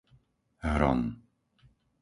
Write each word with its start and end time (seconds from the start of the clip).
Hron 0.69 0.99